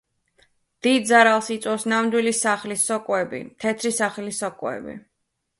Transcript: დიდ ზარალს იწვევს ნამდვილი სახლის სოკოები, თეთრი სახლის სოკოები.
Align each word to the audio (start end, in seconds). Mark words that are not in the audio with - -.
დიდ 0.85 1.05
ზარალს 1.09 1.49
იწვევს 1.57 1.85
ნამდვილი 1.93 2.33
სახლის 2.39 2.87
სოკოები, 2.89 3.43
თეთრი 3.65 3.95
სახლის 3.99 4.45
სოკოები. 4.47 4.99